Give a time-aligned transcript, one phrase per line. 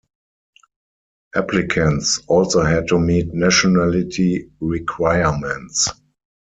[1.35, 5.89] Applicants also had to meet nationality requirements.